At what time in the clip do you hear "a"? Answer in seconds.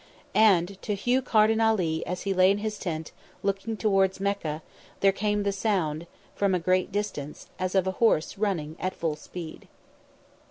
6.55-6.59, 7.85-7.91